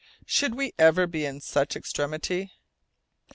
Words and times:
Should 0.25 0.55
we 0.55 0.73
ever 0.79 1.05
be 1.05 1.25
in 1.25 1.41
such 1.41 1.75
extremity? 1.75 2.51